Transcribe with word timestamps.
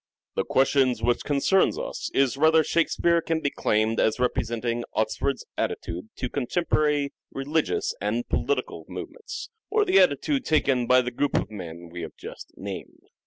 "Shake 0.31 0.35
The 0.37 0.45
question 0.45 0.95
which 1.05 1.21
concerns 1.23 1.77
us 1.77 2.09
is 2.15 2.35
whether 2.35 2.63
Shake 2.63 2.87
Fiunce 2.87 2.95
and 2.97 3.03
Peare 3.03 3.21
can 3.21 3.41
De 3.41 3.51
claimed 3.51 3.99
as 3.99 4.19
representing 4.19 4.83
Oxford's 4.93 5.45
attitude 5.59 6.09
to 6.15 6.27
contemporary 6.27 7.13
religious 7.31 7.93
and 8.01 8.27
political 8.27 8.83
movements 8.87 9.49
or 9.69 9.85
the 9.85 9.99
attitude 9.99 10.43
taken 10.43 10.87
by 10.87 11.01
the 11.03 11.11
group 11.11 11.35
of 11.35 11.51
men 11.51 11.89
we 11.91 12.01
have 12.01 12.15
just 12.17 12.51
named. 12.57 13.09